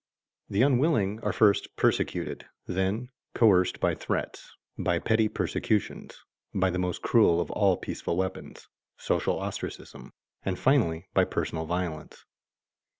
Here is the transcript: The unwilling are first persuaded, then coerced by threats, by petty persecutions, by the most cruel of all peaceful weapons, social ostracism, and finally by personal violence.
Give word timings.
The 0.49 0.63
unwilling 0.63 1.19
are 1.19 1.31
first 1.31 1.75
persuaded, 1.75 2.47
then 2.65 3.09
coerced 3.35 3.79
by 3.79 3.93
threats, 3.93 4.51
by 4.75 4.97
petty 4.97 5.29
persecutions, 5.29 6.25
by 6.55 6.71
the 6.71 6.79
most 6.79 7.03
cruel 7.03 7.39
of 7.39 7.51
all 7.51 7.77
peaceful 7.77 8.17
weapons, 8.17 8.67
social 8.97 9.37
ostracism, 9.39 10.11
and 10.43 10.57
finally 10.57 11.05
by 11.13 11.25
personal 11.25 11.67
violence. 11.67 12.25